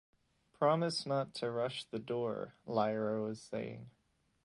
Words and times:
"Promise 0.53 1.05
not 1.05 1.35
to 1.35 1.51
rush 1.51 1.83
the 1.83 1.99
door," 1.99 2.55
Lyra 2.65 3.21
was 3.21 3.39
saying. 3.39 3.91